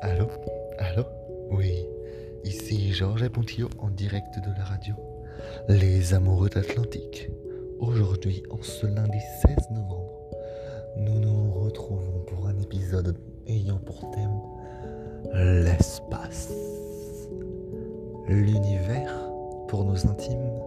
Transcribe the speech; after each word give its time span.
Allô? 0.00 0.28
Oui, 1.50 1.84
ici 2.44 2.92
Georges 2.92 3.28
Pontillo 3.28 3.68
en 3.78 3.90
direct 3.90 4.38
de 4.38 4.56
la 4.56 4.64
radio. 4.64 4.94
Les 5.68 6.14
amoureux 6.14 6.48
d'Atlantique. 6.48 7.28
Aujourd'hui, 7.80 8.44
en 8.50 8.62
ce 8.62 8.86
lundi 8.86 9.18
16 9.42 9.56
novembre, 9.72 10.20
nous 10.98 11.18
nous 11.18 11.50
retrouvons 11.52 12.20
pour 12.28 12.46
un 12.46 12.56
épisode 12.60 13.16
ayant 13.48 13.78
pour 13.78 14.08
thème 14.12 14.40
l'espace. 15.34 16.52
L'univers 18.28 19.12
pour 19.66 19.84
nos 19.84 20.06
intimes. 20.06 20.60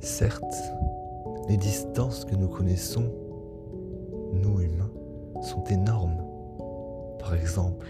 Certes, 0.00 0.54
les 1.48 1.56
distances 1.56 2.26
que 2.26 2.34
nous 2.34 2.48
connaissons, 2.48 3.10
nous 4.34 4.60
humains, 4.60 4.92
sont 5.40 5.64
énormes. 5.64 6.21
Par 7.22 7.36
exemple, 7.36 7.86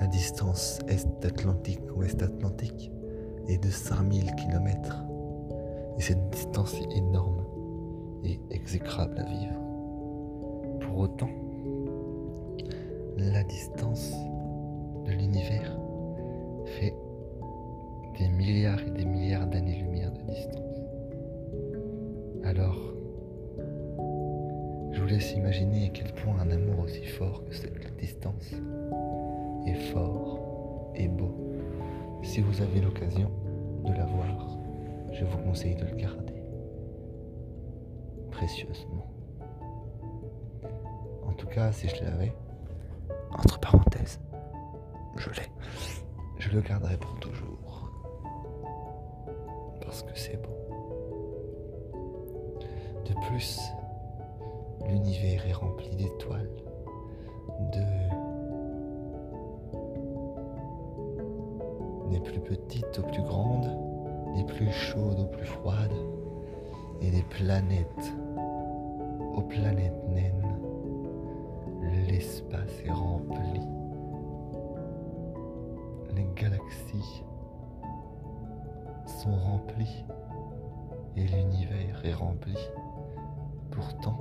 la 0.00 0.06
distance 0.08 0.80
est-Atlantique-Ouest 0.88 2.20
Atlantique 2.20 2.90
est 3.46 3.62
de 3.62 3.70
5000 3.70 4.34
km. 4.34 5.04
Et 5.96 6.02
cette 6.02 6.28
distance 6.30 6.74
est 6.74 6.96
énorme 6.98 7.44
et 8.24 8.40
exécrable 8.50 9.16
à 9.20 9.22
vivre. 9.22 9.54
Pour 10.80 10.98
autant, 10.98 11.30
la 13.16 13.44
distance 13.44 14.12
de 15.04 15.12
l'univers 15.12 15.78
fait 16.64 16.94
des 18.18 18.28
milliards 18.28 18.80
et 18.80 18.90
des 18.90 19.04
milliards 19.04 19.46
d'années-lumière 19.46 20.10
de 20.10 20.22
distance. 20.22 20.80
Alors, 22.42 22.96
vous 25.06 25.12
laisse 25.12 25.34
imaginer 25.34 25.86
à 25.86 25.88
quel 25.90 26.12
point 26.14 26.34
un 26.40 26.50
amour 26.50 26.80
aussi 26.80 27.04
fort 27.04 27.44
que 27.44 27.54
cette 27.54 27.96
distance 27.96 28.50
est 29.64 29.92
fort 29.92 30.90
et 30.96 31.06
beau. 31.06 31.32
Si 32.24 32.40
vous 32.40 32.60
avez 32.60 32.80
l'occasion 32.80 33.30
de 33.84 33.92
l'avoir, 33.92 34.58
je 35.12 35.24
vous 35.24 35.38
conseille 35.38 35.76
de 35.76 35.84
le 35.84 35.94
garder 35.94 36.42
précieusement. 38.32 39.06
En 41.24 41.34
tout 41.34 41.46
cas, 41.46 41.70
si 41.70 41.86
je 41.88 42.02
l'avais, 42.02 42.32
entre 43.30 43.60
parenthèses, 43.60 44.18
je 45.18 45.30
l'ai, 45.30 45.48
je 46.40 46.50
le 46.50 46.62
garderai 46.62 46.96
pour 46.96 47.16
toujours. 47.20 47.92
Parce 49.80 50.02
que 50.02 50.18
c'est 50.18 50.42
beau. 50.42 50.56
De 53.04 53.14
plus, 53.28 53.60
l'univers 54.88 55.46
est 55.46 55.52
rempli 55.52 55.94
d'étoiles, 55.96 56.50
de 57.72 57.82
des 62.10 62.20
plus 62.20 62.40
petites 62.40 62.98
aux 62.98 63.02
plus 63.02 63.22
grandes, 63.22 63.68
des 64.36 64.44
plus 64.44 64.70
chaudes 64.70 65.20
aux 65.20 65.26
plus 65.26 65.46
froides, 65.46 65.92
et 67.00 67.10
des 67.10 67.22
planètes 67.22 68.14
aux 69.34 69.42
planètes 69.42 70.08
naines. 70.08 70.58
L'espace 72.08 72.82
est 72.84 72.92
rempli. 72.92 73.60
Les 76.14 76.26
galaxies 76.34 77.22
sont 79.04 79.36
remplies 79.36 80.04
et 81.16 81.24
l'univers 81.24 82.04
est 82.04 82.14
rempli. 82.14 82.56
Pourtant, 83.70 84.18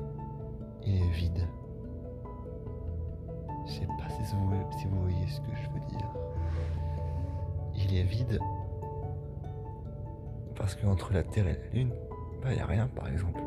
il 0.85 1.01
est 1.01 1.09
vide. 1.09 1.47
Je 3.65 3.71
sais 3.71 3.87
pas 3.87 4.09
si 4.09 4.35
vous, 4.35 5.01
voyez 5.01 5.27
ce 5.27 5.41
que 5.41 5.55
je 5.55 5.69
veux 5.69 5.85
dire. 5.87 6.13
Il 7.75 7.97
est 7.97 8.03
vide 8.03 8.39
parce 10.55 10.75
qu'entre 10.75 11.13
la 11.13 11.23
Terre 11.23 11.47
et 11.47 11.53
la 11.53 11.69
Lune, 11.73 11.93
il 12.45 12.51
n'y 12.55 12.59
a 12.59 12.65
rien 12.65 12.87
par 12.87 13.07
exemple. 13.09 13.41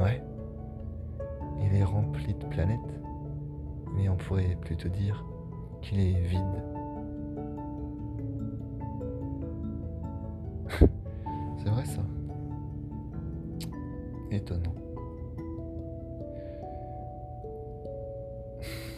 Ouais. 0.00 0.22
Il 1.60 1.74
est 1.74 1.84
rempli 1.84 2.34
de 2.34 2.44
planètes, 2.46 3.00
mais 3.94 4.08
on 4.08 4.16
pourrait 4.16 4.56
plutôt 4.60 4.88
dire 4.88 5.24
qu'il 5.82 6.00
est 6.00 6.20
vide. 6.20 6.62
C'est 11.58 11.68
vrai 11.68 11.84
ça. 11.84 12.02
Étonnant. 14.30 14.74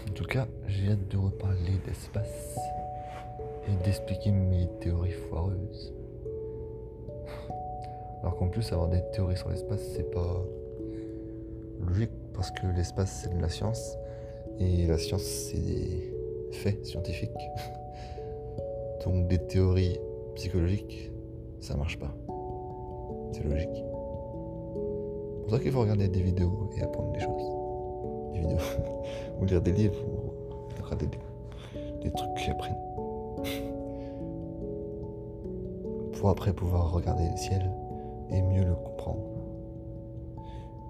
En 0.08 0.12
tout 0.14 0.24
cas, 0.24 0.46
j'ai 0.66 0.90
hâte 0.90 1.08
de 1.08 1.16
reparler 1.16 1.78
d'espace 1.86 2.58
et 3.68 3.84
d'expliquer 3.84 4.32
mes 4.32 4.68
théories 4.80 5.12
foireuses. 5.12 5.94
Alors 8.22 8.36
qu'en 8.36 8.48
plus, 8.48 8.72
avoir 8.72 8.88
des 8.88 9.02
théories 9.12 9.36
sur 9.36 9.48
l'espace, 9.50 9.80
c'est 9.94 10.10
pas 10.10 10.42
logique 11.86 12.10
parce 12.34 12.50
que 12.50 12.66
l'espace, 12.76 13.22
c'est 13.22 13.34
de 13.34 13.40
la 13.40 13.48
science 13.48 13.96
et 14.58 14.86
la 14.86 14.98
science, 14.98 15.22
c'est 15.22 15.60
des 15.60 16.12
faits 16.52 16.84
scientifiques. 16.84 17.30
Donc, 19.04 19.28
des 19.28 19.38
théories 19.38 19.98
psychologiques, 20.34 21.10
ça 21.60 21.76
marche 21.76 21.98
pas. 21.98 22.14
C'est 23.32 23.44
logique. 23.44 23.84
Pour 25.50 25.58
ça 25.58 25.64
qu'il 25.64 25.72
faut 25.72 25.80
regarder 25.80 26.06
des 26.06 26.22
vidéos 26.22 26.70
et 26.76 26.82
apprendre 26.82 27.10
des 27.10 27.18
choses. 27.18 27.42
Des 28.34 28.38
vidéos. 28.38 28.56
ou 29.40 29.44
lire 29.46 29.60
des 29.60 29.72
livres 29.72 29.98
ou 30.06 30.30
regarder 30.80 31.08
des, 31.08 31.18
des 32.04 32.12
trucs 32.12 32.32
qui 32.36 32.50
apprennent. 32.50 32.76
pour 36.12 36.30
après 36.30 36.52
pouvoir 36.52 36.92
regarder 36.92 37.28
le 37.28 37.36
ciel 37.36 37.68
et 38.30 38.40
mieux 38.42 38.64
le 38.64 38.76
comprendre. 38.76 39.26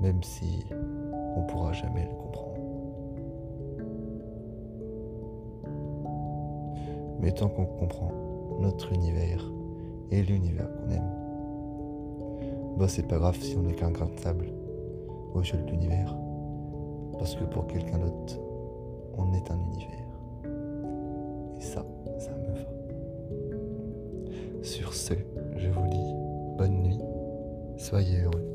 Même 0.02 0.22
si 0.22 0.66
on 1.36 1.42
pourra 1.44 1.72
jamais 1.72 2.04
le 2.04 2.14
comprendre. 2.14 2.60
Mais 7.18 7.32
tant 7.32 7.48
qu'on 7.48 7.64
comprend 7.64 8.12
notre 8.60 8.92
univers 8.92 9.42
et 10.10 10.22
l'univers 10.22 10.68
qu'on 10.74 10.90
aime, 10.90 11.19
bah 12.80 12.88
c'est 12.88 13.06
pas 13.06 13.18
grave 13.18 13.36
si 13.38 13.54
on 13.58 13.62
n'est 13.62 13.74
qu'un 13.74 13.90
grain 13.90 14.06
de 14.06 14.18
sable 14.18 14.46
au 15.34 15.42
jeu 15.42 15.58
de 15.58 15.70
l'univers. 15.70 16.16
Parce 17.18 17.34
que 17.34 17.44
pour 17.44 17.66
quelqu'un 17.66 17.98
d'autre, 17.98 18.40
on 19.18 19.34
est 19.34 19.50
un 19.50 19.58
univers. 19.58 19.98
Et 21.58 21.60
ça, 21.60 21.84
ça 22.18 22.30
me 22.30 22.46
va. 22.46 22.62
Sur 24.62 24.94
ce, 24.94 25.12
je 25.56 25.68
vous 25.68 25.86
dis 25.88 26.14
bonne 26.56 26.82
nuit, 26.82 27.00
soyez 27.76 28.22
heureux 28.22 28.46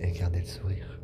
et 0.00 0.10
gardez 0.10 0.40
le 0.40 0.46
sourire. 0.46 0.98